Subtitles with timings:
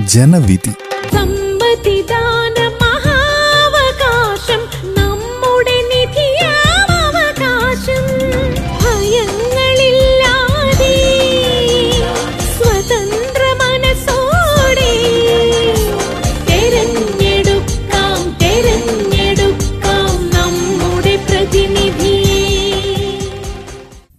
[0.00, 0.70] ജനവിധി.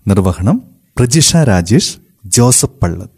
[0.08, 0.62] നിർവഹണം
[0.98, 3.17] പ്രജിഷ രാജേഷ് ജോസഫ് പള്ളത്ത്.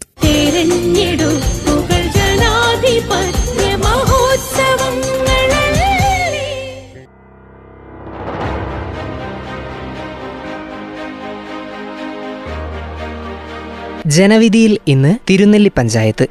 [14.16, 16.26] ജനവിധിയിൽ ഇന്ന് തിരുനെല്ലി പഞ്ചായത്ത്.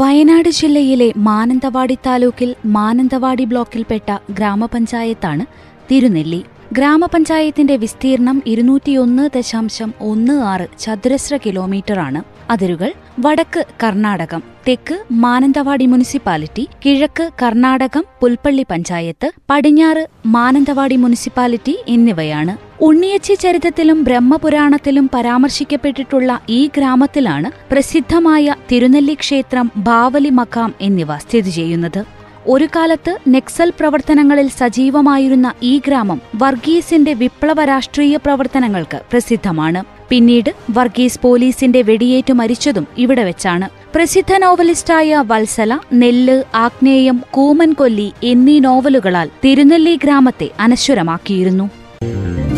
[0.00, 5.44] വയനാട് ജില്ലയിലെ മാനന്തവാടി താലൂക്കിൽ മാനന്തവാടി ബ്ലോക്കിൽപ്പെട്ട ഗ്രാമപഞ്ചായത്താണ്
[5.90, 6.44] തിരുനെല്ലി.
[6.72, 12.20] ഗ്രാമപഞ്ചായത്തിന്റെ വിസ്തീർണം ഇരുന്നൂറ്റിയൊന്ന് ദശാംശം ഒന്ന് ആറ് ചതുരശ്ര കിലോമീറ്ററാണ്
[12.50, 22.84] അതിരുകൾ വടക്ക് കർണാടകം തെക്ക് മാനന്തവാടി മുനിസിപ്പാലിറ്റി കിഴക്ക് കർണാടകം പുൽപ്പള്ളി പഞ്ചായത്ത് പടിഞ്ഞാറ് മാനന്തവാടി മുനിസിപ്പാലിറ്റി എന്നിവയാണ്.
[22.84, 32.04] ഉണ്ണിയച്ചി ചരിതത്തിലും ബ്രഹ്മപുരാണത്തിലും പരാമർശിക്കപ്പെട്ടിട്ടുള്ള ഈ ഗ്രാമത്തിലാണ് പ്രസിദ്ധമായ തിരുനെല്ലി ക്ഷേത്രം ബാവലി മക്കാം എന്നിവ സ്ഥിതി ചെയ്യുന്നത്.
[32.46, 39.99] ഒരു കാലത്ത് നെക്സൽ പ്രവർത്തനങ്ങളിൽ സജീവമായിരുന്ന ഈ ഗ്രാമം വർഗീസിന്റെ വിപ്ലവ രാഷ്ട്രീയ പ്രവർത്തനങ്ങൾക്ക് പ്രസിദ്ധമാണ്.
[40.10, 43.68] പിന്നീട് വർഗീസ് പോലീസിന്റെ വെടിയേറ്റു മരിച്ചതും ഇവിടെ വെച്ചാണ്.
[43.94, 51.70] പ്രസിദ്ധ നോവലിസ്റ്റായ വത്സല നെല്ല് ആഗ്നേയം കൂമൻകൊല്ലി എന്നീ നോവലുകളാൽ തിരുനെല്ലി ഗ്രാമത്തെ അനശ്വരമാക്കിയിരുന്നു.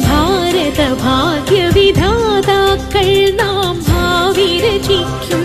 [0.08, 5.42] ഭാരത ഭാഗ്യവിധാതാക്കൾ നാം ഭാവി രചിക്കും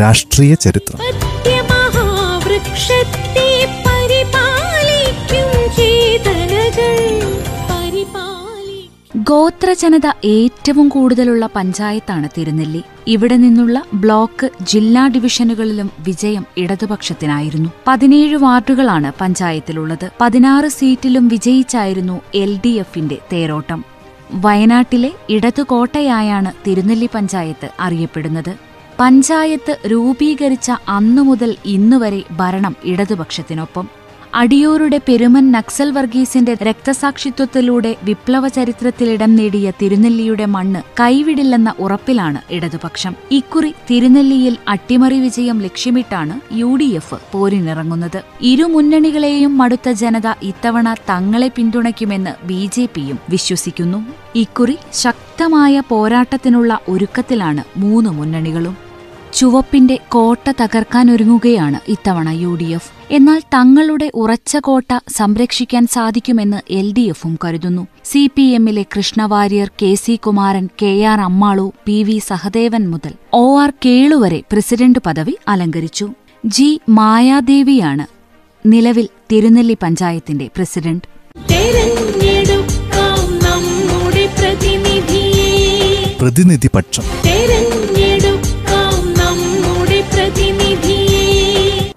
[0.00, 0.98] രാഷ്ട്രീയ ചരിത്രം.
[0.98, 3.81] സത്യമഹാവൃക്ഷത്തെ
[9.32, 12.82] ഗോത്രജനത ഏറ്റവും കൂടുതലുള്ള പഞ്ചായത്താണ് തിരുനെല്ലി.
[13.06, 17.70] ഇവിടെ നിന്നുള്ള ബ്ലോക്ക് ജില്ലാ ഡിവിഷനുകളിലും വിജയം ഇടതുപക്ഷത്തിനായിരുന്നു.
[17.86, 20.10] പതിനേഴ് വാർഡുകളാണ് പഞ്ചായത്തിലുള്ളത്.
[20.20, 23.84] പതിനാറ് സീറ്റിലും വിജയിച്ചായിരുന്നു എൽ ഡി എഫിന്റെ തേരോട്ടം.
[24.32, 28.52] വയനാട്ടിലെ ഇടതുകോട്ടയായാണ് തിരുനെല്ലി പഞ്ചായത്ത് അറിയപ്പെടുന്നത്.
[29.00, 34.01] പഞ്ചായത്ത് രൂപീകരിച്ച അന്നു മുതൽ ഇന്നുവരെ ഭരണം ഇടതുപക്ഷത്തിനൊപ്പം.
[34.34, 43.14] അടിയോരുടെ പെരുമൻ നക്സൽ വർഗീസിന്റെ രക്തസാക്ഷിത്വത്തിലൂടെ വിപ്ലവ ചരിത്രത്തിലിടം നേടിയ തിരുനെല്ലിയുടെ മണ്ണ് കൈവിടില്ലെന്ന ഉറപ്പിലാണ് ഇടതുപക്ഷം.
[43.30, 48.20] ഇക്കുറി തിരുനെല്ലിയിൽ അട്ടിമറി വിജയം ലക്ഷ്യമിട്ടാണ് യു ഡി എഫ് പോരിനിറങ്ങുന്നത്.
[48.42, 54.00] ഇരു മുന്നണികളെയും മടുത്ത ജനത ഇത്തവണ തങ്ങളെ പിന്തുണയ്ക്കുമെന്ന് ബി ജെ പിയും വിശ്വസിക്കുന്നു.
[54.34, 58.91] ഇക്കുറി ശക്തമായ പോരാട്ടത്തിനുള്ള ഒരുക്കത്തിലാണ് മൂന്ന് മുന്നണികളും.
[59.32, 62.90] ചുവപ്പിന്റെ കോട്ട തകർക്കാനൊരുങ്ങുകയാണ് ഇത്തവണ യു ഡി എഫ്.
[63.10, 67.86] എന്നാൽ തങ്ങളുടെ ഉറച്ച കോട്ട സംരക്ഷിക്കാൻ സാധിക്കുമെന്ന് എൽ ഡി എഫും കരുതുന്നു.
[68.04, 73.58] സി പി എമ്മിലെ Krishna Variyar K C Kumaran K R Ammalu P V Sahadevan മുതൽ ഒ
[73.60, 76.08] ആർ കേളു വരെ പ്രസിഡന്റ് പദവി അലങ്കരിച്ചു.
[76.46, 78.06] ജി മായാദേവിയാണ്
[78.66, 81.02] നിലവിൽ തിരുനെല്ലി പഞ്ചായത്തിന്റെ പ്രസിഡന്റ്.
[81.48, 82.72] തെരഞ്ഞെടുക്കാം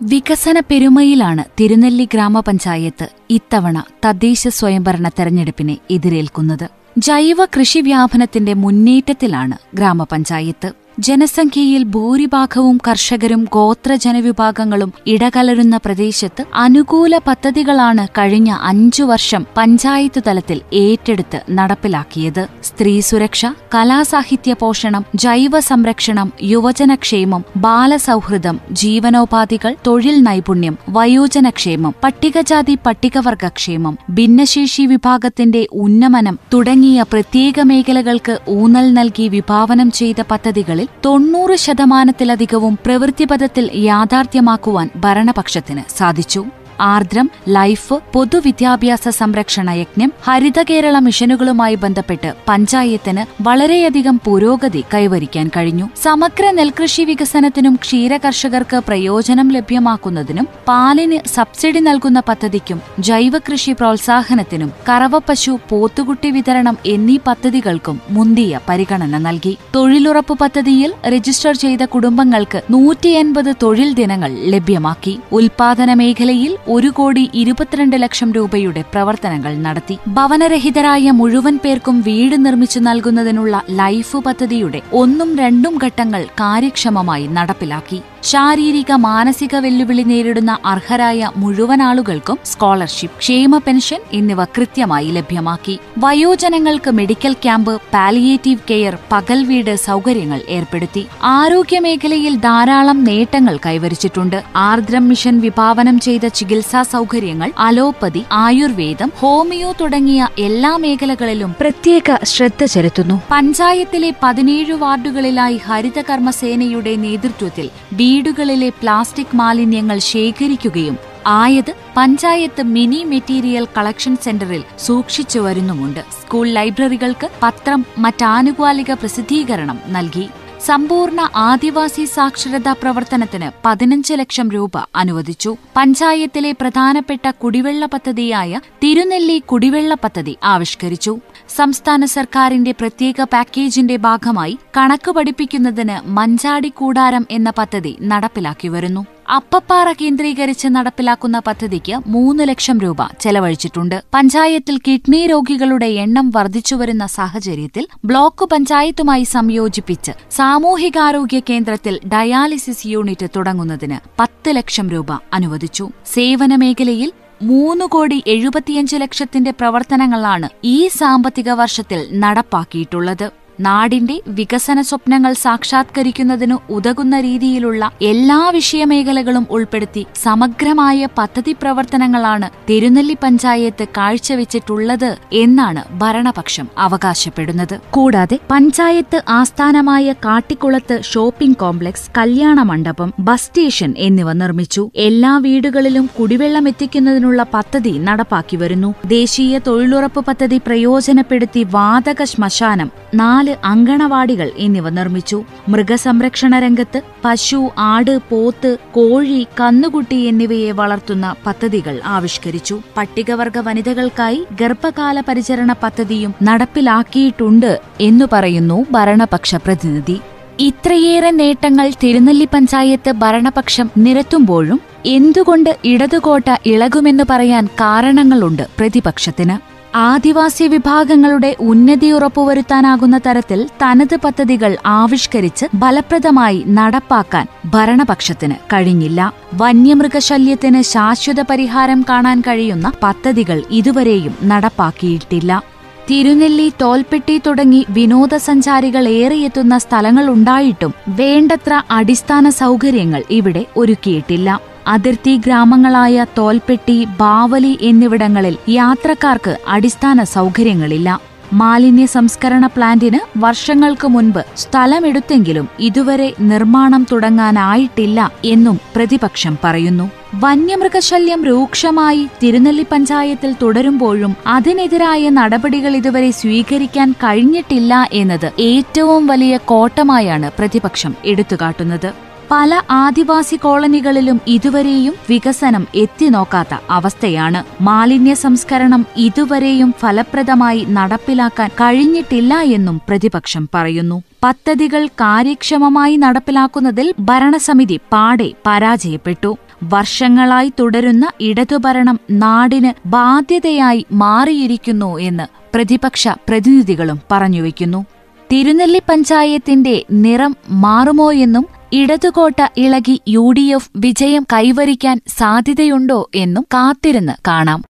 [0.02, 6.70] വികസന പെരുമയിലാണ് തിരുനെല്ലി ഗ്രാമപഞ്ചായത്ത് ഇത്തവണ തദ്ദേശ സ്വയംഭരണ തെരഞ്ഞെടുപ്പിനെ എതിരേൽക്കുന്നത്.
[6.98, 10.85] ജൈവ കൃഷി വ്യാപനത്തിന്റെ മുന്നേറ്റത്തിലാണ് ഗ്രാമപഞ്ചായത്ത്.
[10.98, 22.48] ജനസംഖ്യയിൽ ഭൂരിഭാഗവും കർഷകരും ഗോത്രജനവിഭാഗങ്ങളും ഇടകലരുന്ന പ്രദേശത്ത് അനുകൂല പദ്ധതികളാണ് കഴിഞ്ഞ അഞ്ചു വർഷം പഞ്ചായത്ത് തലത്തിൽ ഏറ്റെടുത്ത് നടപ്പിലാക്കിയത്.
[22.64, 23.46] സ്ത്രീ സുരക്ഷ
[23.76, 36.40] കലാസാഹിത്യ പോഷണം ജൈവ സംരക്ഷണം യുവജനക്ഷേമം ബാലസൗഹൃദം ജീവനോപാധികൾ തൊഴിൽ നൈപുണ്യം വയോജനക്ഷേമം പട്ടികജാതി പട്ടികവർഗക്ഷേമം ഭിന്നശേഷി വിഭാഗത്തിന്റെ ഉന്നമനം
[36.54, 46.46] തുടങ്ങിയ പ്രത്യേക മേഖലകൾക്ക് ഊന്നൽ നൽകി വിഭാവനം ചെയ്ത പദ്ധതികളിൽ തൊണ്ണൂറ് ശതമാനത്തിലധികവും പ്രവൃത്തിപഥത്തിൽ യാഥാർത്ഥ്യമാക്കുവാൻ ഭരണപക്ഷത്തിന് സാധിച്ചു.
[46.80, 55.90] ആർദ്രം ലൈഫ് പൊതുവിദ്യാഭ്യാസ സംരക്ഷണ യജ്ഞം ഹരിത കേരള മിഷനുകളുമായി ബന്ധപ്പെട്ട് പഞ്ചായത്തിന് വളരെയധികം പുരോഗതി കൈവരിക്കാൻ കഴിഞ്ഞു.
[56.04, 66.78] സമഗ്ര നെൽകൃഷി വികസനത്തിനും ക്ഷീരകർഷകർക്ക് പ്രയോജനം ലഭ്യമാക്കുന്നതിനും പാലിന് സബ്സിഡി നൽകുന്ന പദ്ധതിക്കും ജൈവകൃഷി പ്രോത്സാഹനത്തിനും കറവപ്പശു പോത്തുകുട്ടി വിതരണം
[66.86, 69.58] എന്നീ പദ്ധതികൾക്കും മുന്തിയ പരിഗണന നൽകി.
[69.76, 73.16] തൊഴിലുറപ്പ് പദ്ധതിയിൽ രജിസ്റ്റർ ചെയ്ത കുടുംബങ്ങൾക്ക് നൂറ്റി
[73.64, 75.20] തൊഴിൽ ദിനങ്ങൾ ലഭ്യമാക്കി.
[75.32, 79.98] ഉൽപാദന മേഖലയിൽ ഒരു കോടി ഇരുപത്തിരണ്ട് ലക്ഷം രൂപയുടെ പ്രവർത്തനങ്ങൾ നടത്തി.
[80.08, 88.02] ഭവനരഹിതരായ മുഴുവൻ പേർക്കും വീട് നിർമ്മിച്ചു നൽകുന്നതിനുള്ള ലൈഫ് പദ്ധതിയുടെ ഒന്നും രണ്ടും ഘട്ടങ്ങൾ കാര്യക്ഷമമായി നടപ്പിലാക്കി.
[88.24, 95.80] ശാരീരിക മാനസിക വെല്ലുവിളി നേരിടുന്ന അർഹരായ മുഴുവൻ ആളുകൾക്കും സ്കോളർഷിപ്പ് ക്ഷേമ പെൻഷൻ എന്നിവ കൃത്യമായി ലഭ്യമാക്കി.
[95.98, 101.08] വയോജനങ്ങൾക്ക് മെഡിക്കൽ ക്യാമ്പ് പാലിയേറ്റീവ് കെയർ പകൽ വീട് സൗകര്യങ്ങൾ ഏർപ്പെടുത്തി.
[101.24, 104.44] ആരോഗ്യമേഖലയിൽ ധാരാളം നേട്ടങ്ങൾ കൈവരിച്ചിട്ടുണ്ട്.
[104.56, 113.22] ആർദ്രം മിഷൻ വിഭാവനം ചെയ്ത ചികിത്സാ സൗകര്യങ്ങൾ അലോപ്പതി ആയുർവേദം ഹോമിയോ തുടങ്ങിയ എല്ലാ മേഖലകളിലും പ്രത്യേക ശ്രദ്ധ ചെലുത്തുന്നു.
[113.32, 120.98] പഞ്ചായത്തിലെ പതിനേഴ് വാർഡുകളിലായി ഹരിതകർമ്മസേനയുടെ നേതൃത്വത്തിൽ വീടുകളിലെ പ്ലാസ്റ്റിക് മാലിന്യങ്ങൾ ശേഖരിക്കുകയും
[121.28, 126.00] ആയത് പഞ്ചായത്ത് മിനി മെറ്റീരിയൽ കളക്ഷൻ സെന്ററിൽ സൂക്ഷിച്ചു വരുന്നുമുണ്ട്.
[126.00, 130.30] സ്കൂൾ ലൈബ്രറികൾക്ക് പത്രം മറ്റാനുകാലിക പ്രസിദ്ധീകരണം നൽകി.
[130.62, 135.58] സമ്പൂർണ ആദിവാസി സാക്ഷരതാ പ്രവർത്തനത്തിന് പതിനഞ്ച് ലക്ഷം രൂപ അനുവദിച്ചു.
[135.78, 141.20] പഞ്ചായത്തിലെ പ്രധാനപ്പെട്ട കുടിവെള്ള പദ്ധതിയായ തിരുനെല്ലി കുടിവെള്ള പദ്ധതി ആവിഷ്കരിച്ചു.
[141.50, 149.06] സംസ്ഥാന സർക്കാരിന്റെ പ്രത്യേക പാക്കേജിന്റെ ഭാഗമായി കണക്ക് പഠിപ്പിക്കുന്നതിന് മഞ്ചാടി കൂടാരം എന്ന പദ്ധതി നടപ്പിലാക്കി വരുന്നു.
[149.28, 154.04] അപ്പപ്പാറ കേന്ദ്രീകരിച്ച് നടപ്പിലാക്കുന്ന പദ്ധതിക്ക് മൂന്ന് ലക്ഷം രൂപ ചെലവഴിച്ചിട്ടുണ്ട്.
[154.14, 164.56] പഞ്ചായത്തിൽ കിഡ്നി രോഗികളുടെ എണ്ണം വർദ്ധിച്ചുവരുന്ന സാഹചര്യത്തിൽ ബ്ലോക്ക് പഞ്ചായത്തുമായി സംയോജിപ്പിച്ച് സാമൂഹികാരോഗ്യ കേന്ദ്രത്തിൽ ഡയാലിസിസ് യൂണിറ്റ് തുടങ്ങുന്നതിന് പത്ത്
[164.56, 165.92] ലക്ഷം രൂപ അനുവദിച്ചു.
[166.06, 167.12] സേവന മേഖലയിൽ
[167.42, 173.45] മൂന്ന് കോടി എഴുപത്തിയഞ്ച് ലക്ഷത്തിന്റെ പ്രവർത്തനങ്ങളാണ് ഈ സാമ്പത്തിക വർഷത്തിൽ നടപ്പാക്കിയിട്ടുള്ളത്.
[173.60, 185.18] നാടിന്റെ വികസന സ്വപ്നങ്ങൾ സാക്ഷാത്കരിക്കുന്നതിന് ഉതകുന്ന രീതിയിലുള്ള എല്ലാ വിഷയമേഖലകളും ഉൾപ്പെടുത്തി സമഗ്രമായ പദ്ധതി പ്രവർത്തനങ്ങളാണ് തിരുനെല്ലി പഞ്ചായത്ത് കാഴ്ചവെച്ചിട്ടുള്ളത്
[185.34, 187.80] എന്നാണ് ഭരണപക്ഷം അവകാശപ്പെടുന്നത്.
[187.92, 194.90] കൂടാതെ പഞ്ചായത്ത് ആസ്ഥാനമായ കാട്ടിക്കുളത്ത് ഷോപ്പിംഗ് കോംപ്ലക്സ് കല്യാണ മണ്ഡപം ബസ് സ്റ്റേഷൻ എന്നിവ നിർമ്മിച്ചു.
[194.96, 198.94] എല്ലാ വീടുകളിലും കുടിവെള്ളം എത്തിക്കുന്നതിനുള്ള പദ്ധതി നടപ്പാക്കി വരുന്നു.
[199.06, 205.44] ദേശീയ തൊഴിലുറപ്പ് പദ്ധതി പ്രയോജനപ്പെടുത്തി വാതക ശ്മശാനം നാല് അങ്കണവാടികൾ എന്നിവ നിർമ്മിച്ചു.
[205.70, 212.80] മൃഗസംരക്ഷണ രംഗത്ത് പശു ആട് പോത്ത് കോഴി കന്നുകുട്ടി എന്നിവയെ വളർത്തുന്ന പദ്ധതികൾ ആവിഷ്കരിച്ചു.
[212.98, 220.20] പട്ടികവർഗ വനിതകൾക്കായി ഗർഭകാല പരിചരണ പദ്ധതിയും നടപ്പിലാക്കിയിട്ടുണ്ട് എന്നു പറയുന്നു ഭരണപക്ഷ പ്രതിനിധി.
[220.60, 229.75] ഇത്രയേറെ നേട്ടങ്ങൾ തിരുനെല്ലി പഞ്ചായത്ത് ഭരണപക്ഷം നിരത്തുമ്പോഴും എന്തുകൊണ്ട് ഇടതുകോട്ട ഇളകുമെന്ന് പറയാൻ കാരണങ്ങളുണ്ട് പ്രതിപക്ഷത്തിന്.
[229.98, 239.34] ആദിവാസി വിഭാഗങ്ങളുടെ ഉന്നതി ഉറപ്പുവരുത്താനാകുന്ന തരത്തിൽ തനത് പദ്ധതികൾ ആവിഷ്കരിച്ച് ഫലപ്രദമായി നടപ്പാക്കാൻ ഭരണപക്ഷത്തിന് കഴിഞ്ഞില്ല.
[239.54, 245.62] വന്യമൃഗശല്യത്തിന് ശാശ്വത പരിഹാരം കാണാൻ കഴിയുന്ന പദ്ധതികൾ ഇതുവരെയും നടപ്പാക്കിയിട്ടില്ല.
[246.10, 254.75] തിരുനെല്ലി തോൽപ്പെട്ടി തുടങ്ങി വിനോദസഞ്ചാരികൾ ഏറെയെത്തുന്ന സ്ഥലങ്ങളുണ്ടായിട്ടും വേണ്ടത്ര അടിസ്ഥാന സൗകര്യങ്ങൾ ഇവിടെ ഒരുക്കിയിട്ടില്ല.
[254.88, 261.20] അതിർത്തി ഗ്രാമങ്ങളായ തോൽപ്പെട്ടി ബാവലി എന്നിവിടങ്ങളിൽ യാത്രക്കാർക്ക് അടിസ്ഥാന സൗകര്യങ്ങളില്ല.
[261.54, 270.10] മാലിന്യ സംസ്കരണ പ്ലാന്റിന് വർഷങ്ങൾക്ക് മുൻപ് സ്ഥലമെടുത്തെങ്കിലും ഇതുവരെ നിർമ്മാണം തുടങ്ങാനായിട്ടില്ല എന്നും പ്രതിപക്ഷം പറയുന്നു.
[270.36, 281.16] വന്യമൃഗശല്യം രൂക്ഷമായി തിരുനെല്ലി പഞ്ചായത്തിൽ തുടരുമ്പോഴും അതിനെതിരായ നടപടികൾ ഇതുവരെ സ്വീകരിക്കാൻ കഴിഞ്ഞിട്ടില്ല എന്നത് ഏറ്റവും വലിയ കോട്ടമായാണ് പ്രതിപക്ഷം
[281.26, 282.25] എടുത്തുകാട്ടുന്നത്.
[282.52, 293.70] പല ആദിവാസി കോളനികളിലും ഇതുവരെയും വികസനം എത്തിനോക്കാത്ത അവസ്ഥയാണ് മാലിന്യ സംസ്കരണം ഇതുവരെയും ഫലപ്രദമായി നടപ്പിലാക്കാൻ കഴിഞ്ഞിട്ടില്ല എന്നും പ്രതിപക്ഷം
[293.74, 294.22] പറയുന്നു.
[294.44, 299.58] പദ്ധതികൾ കാര്യക്ഷമമായി നടപ്പിലാക്കുന്നതിൽ ഭരണസമിതി പാടെ പരാജയപ്പെട്ടു.
[299.84, 308.06] വർഷങ്ങളായി തുടരുന്ന ഇടതുഭരണം നാടിന് ബാധ്യതയായി മാറിയിരിക്കുന്നു എന്ന് പ്രതിപക്ഷ പ്രതിനിധികളും പറഞ്ഞുവെക്കുന്നു
[308.52, 311.66] തിരുനെല്ലി പഞ്ചായത്തിന്റെ നിറം മാറുമോയെന്നും
[311.96, 317.84] ഇടതുകോട്ട ഇളകി യു ഡി എഫ് വിജയം കൈവരിക്കാൻ സാധ്യതയുണ്ടോ എന്നും കാത്തിരുന്ന് കാണാം.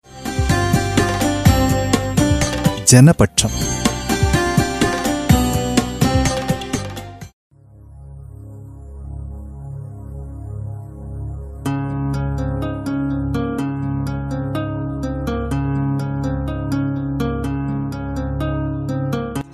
[2.88, 3.74] ജനപക്ഷം.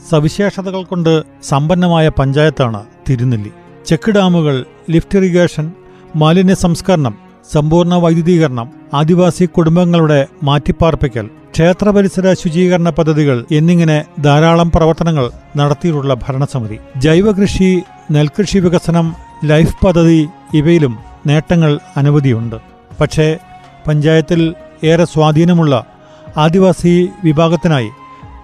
[0.09, 3.51] സവിശേഷതകൾ കൊണ്ട് സമ്പന്നമായ പഞ്ചായത്താണ് തിരുനെല്ലി.
[3.89, 5.71] ചെക്ക് ഡാമുകൾ ലിഫ്റ്റ് ഇറിഗേഷൻ
[6.15, 7.17] മാലിന്യ സംസ്കരണം
[7.53, 16.77] സമ്പൂർണ വൈദ്യുതീകരണം ആദിവാസി കുടുംബങ്ങളുടെ മാറ്റിപ്പാർപ്പിക്കൽ ക്ഷേത്ര പരിസര ശുചീകരണ പദ്ധതികൾ എന്നിങ്ങനെ ധാരാളം പ്രവർത്തനങ്ങൾ നടത്തിയിട്ടുള്ള ഭരണസമിതി.
[16.97, 17.81] ജൈവകൃഷി
[18.11, 22.55] നെൽകൃഷി വികസനം ലൈഫ് പദ്ധതി ഇവയിലും നേട്ടങ്ങൾ അനവധിയുണ്ട്.
[23.01, 23.37] പക്ഷേ
[23.87, 24.53] പഞ്ചായത്തിൽ
[24.83, 25.85] ഏറെ സ്വാധീനമുള്ള
[26.37, 27.89] ആദിവാസി വിഭാഗത്തിനായി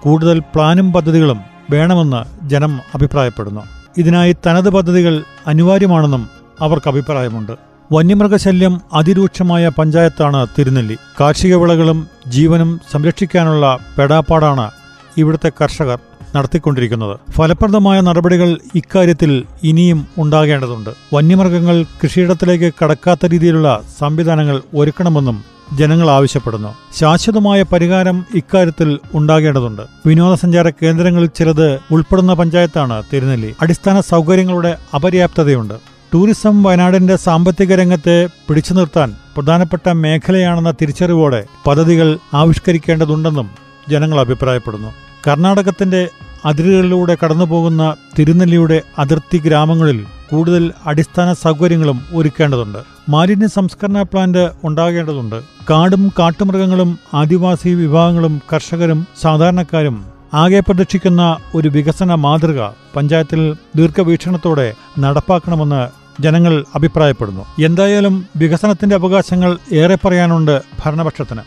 [0.01, 1.39] കൂടുതൽ പ്ലാനും പദ്ധതികളും
[1.71, 3.74] വേണമെന്ന് ജനം അഭിപ്രായപ്പെടുന്നു.
[3.97, 6.29] ഇതിനായി തനത് പദ്ധതികൾ അനിവാര്യമാണെന്നും
[6.61, 7.51] അവർക്ക് അഭിപ്രായമുണ്ട്.
[7.91, 10.97] വന്യമൃഗശല്യം അതിരൂക്ഷമായ പഞ്ചായത്താണ് തിരുനെല്ലി.
[11.21, 14.71] കാർഷിക വിളകളും ജീവനും സംരക്ഷിക്കാനുള്ള പെടാപ്പാടാണ്
[15.17, 15.99] ഇവിടുത്തെ കർഷകർ
[16.35, 17.19] നടത്തിക്കൊണ്ടിരിക്കുന്നത്.
[17.31, 20.89] ഫലപ്രദമായ നടപടികൾ ഇക്കാര്യത്തിൽ ഇനിയും ഉണ്ടാകേണ്ടതുണ്ട്.
[21.13, 26.75] വന്യമൃഗങ്ങൾ കൃഷിയിടത്തിലേക്ക് കടക്കാത്ത രീതിയിലുള്ള സംവിധാനങ്ങൾ ഒരുക്കണമെന്നും ജനങ്ങൾ ആവശ്യപ്പെടുന്നു.
[26.95, 29.81] ശാശ്വതമായ പരിഹാരം ഇക്കാര്യത്തിൽ ഉണ്ടാകേണ്ടതുണ്ട്.
[30.05, 33.55] വിനോദസഞ്ചാര കേന്ദ്രങ്ങളിൽ ചിലത് ഉൾപ്പെടുന്ന പഞ്ചായത്താണ് തിരുനെല്ലി.
[33.61, 35.73] അടിസ്ഥാന സൗകര്യങ്ങളുടെ അപര്യാപ്തതയുണ്ട്.
[36.13, 43.49] ടൂറിസം വയനാടിന്റെ സാമ്പത്തിക രംഗത്തെ പിടിച്ചു നിർത്താൻ പ്രധാനപ്പെട്ട മേഖലയാണെന്ന തിരിച്ചറിവോടെ പദ്ധതികൾ ആവിഷ്കരിക്കേണ്ടതുണ്ടെന്നും
[43.89, 44.93] ജനങ്ങൾ അഭിപ്രായപ്പെടുന്നു.
[45.27, 46.09] കർണാടകത്തിന്റെ
[46.45, 52.77] അതിരുകളിലൂടെ കടന്നുപോകുന്ന തിരുനെല്ലിയുടെ അതിർത്തി ഗ്രാമങ്ങളിൽ കൂടുതൽ അടിസ്ഥാന സൗകര്യങ്ങളും ഒരുക്കേണ്ടതുണ്ട്.
[53.09, 55.41] മാലിന്യ സംസ്കരണ പ്ലാന്റ് ഉണ്ടാകേണ്ടതുണ്ട്.
[55.69, 65.89] കാടും കാട്ടുമൃഗങ്ങളും ആദിവാസി വിഭാഗങ്ങളും കർഷകരും സാധാരണക്കാരും ആകെ പ്രതീക്ഷിക്കുന്ന ഒരു വികസന മാതൃക പഞ്ചായത്തിൽ ദീർഘവീക്ഷണത്തോടെ നടപ്പാക്കണമെന്ന്
[66.21, 67.65] ജനങ്ങൾ അഭിപ്രായപ്പെടുന്നു.
[67.65, 71.41] എന്തായാലും വികസനത്തിന്റെ അവകാശങ്ങൾ ഏറെ പറയാനുണ്ട് ഭരണപക്ഷത്തിന്.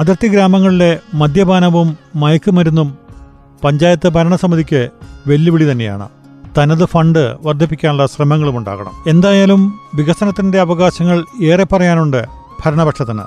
[0.00, 2.98] അതിർത്തി ഗ്രാമങ്ങളിലെ മദ്യപാനവും മയക്കുമരുന്നും
[3.64, 4.88] പഞ്ചായത്ത് ഭരണസമിതിക്ക്
[5.26, 6.08] വെല്ലുവിളി തന്നെയാണ്.
[6.58, 8.92] തനത് ഫണ്ട് വർദ്ധിപ്പിക്കാനുള്ള ശ്രമങ്ങളും ഉണ്ടാകണം.
[9.06, 12.26] എന്തായാലും വികസനത്തിന്റെ അവകാശങ്ങൾ ഏറെ പറയാനുണ്ട്
[12.64, 13.22] ഭരണപക്ഷത്തിന്.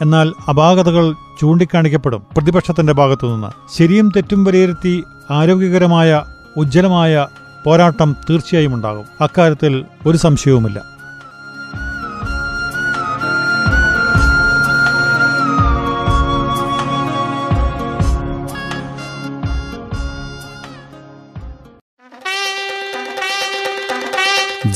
[0.00, 3.78] എന്നാൽ അപാകതകൾ ചൂണ്ടിക്കാണിക്കപ്പെടും പ്രതിപക്ഷത്തിന്റെ ഭാഗത്തുനിന്ന്.
[3.78, 6.22] ശരിയും തെറ്റും വിലയിരുത്തി ആരോഗ്യകരമായ
[6.56, 7.26] ഉജ്ജ്വലമായ
[7.64, 9.04] പോരാട്ടം തീർച്ചയായും ഉണ്ടാകും.
[9.20, 10.82] അക്കാര്യത്തിൽ ഒരു സംശയവുമില്ല.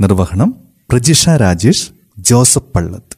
[0.00, 0.50] നിർവഹണം
[0.90, 3.09] പ്രജിഷ രാജേഷ് ജോസഫ് പള്ളത്ത്.